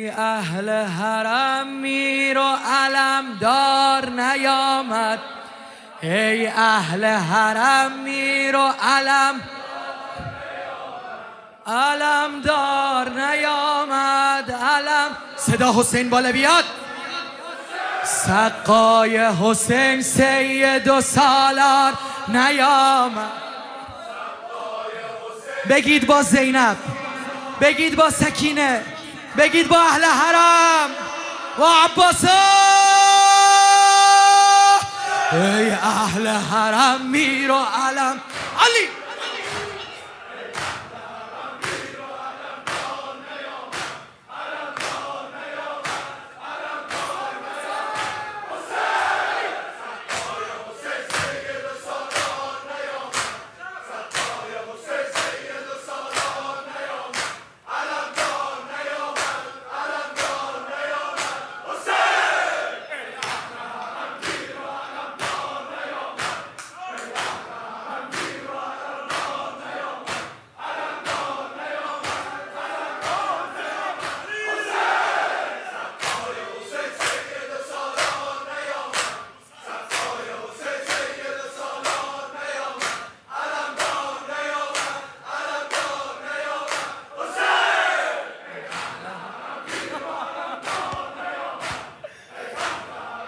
ای 0.00 0.10
اهل 0.10 0.84
حرم 0.84 1.66
میر 1.66 2.38
و 2.38 2.56
علم 2.66 3.38
دار 3.40 4.10
نیامد. 4.10 5.18
ای 6.02 6.46
اهل 6.46 7.04
حرم 7.04 7.92
میر 7.92 8.56
و 8.56 8.72
علم 8.82 9.40
علم 11.66 12.40
دار 12.44 13.08
نیامد 13.10 14.50
علم 14.50 15.16
صدا 15.36 15.72
حسین 15.72 16.10
بالا 16.10 16.32
بیاد. 16.32 16.64
سقای 18.04 19.16
حسین 19.18 20.02
سید 20.02 20.88
و 20.88 21.00
سالار 21.00 21.92
نیامد. 22.28 23.30
بگید 25.70 26.06
با 26.06 26.22
زینب 26.22 26.76
بگید 27.60 27.96
با 27.96 28.10
سکینه. 28.10 28.99
بگید 29.38 29.68
با 29.68 29.80
اهل 29.80 30.04
حرم 30.04 30.90
و 31.58 31.64
عباس 31.64 32.24
ای 35.32 35.70
اهل 35.70 36.26
حرم 36.26 37.06
میر 37.06 37.50
و 37.50 37.58
علم. 37.58 38.20
علی! 38.60 38.88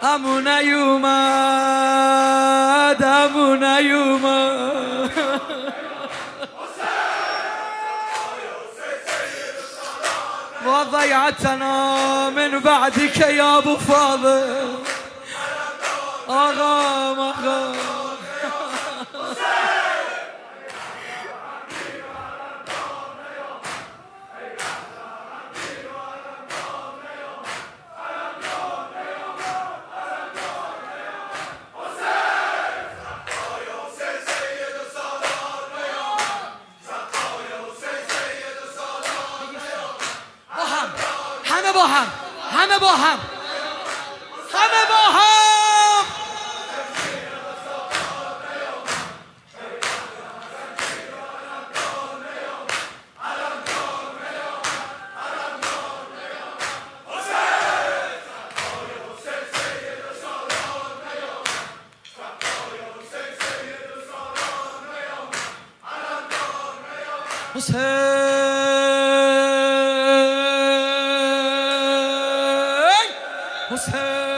അമുനയുമാ 0.02 1.18
يوما. 3.78 4.42
وضيعتنا 10.66 12.30
من 12.30 12.58
بعدك 12.58 13.16
يا 13.16 13.58
أبو 13.58 13.76
فاضل. 13.76 14.74
أغام 16.30 17.20
أغام. 17.20 18.11
همه 41.72 41.80
با 41.80 41.86
هم. 41.86 42.06
همه 42.52 42.78
با 42.78 42.88
هم. 42.88 43.18
همه 44.52 44.86
با 44.88 45.18
هم. 45.18 46.04
حسین. 67.54 68.71
حسين 73.72 74.31